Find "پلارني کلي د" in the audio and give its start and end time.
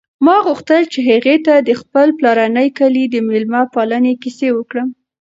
2.19-3.15